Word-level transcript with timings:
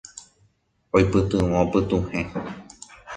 Oipytyvõ 0.99 1.61
pytuhẽ. 1.73 2.23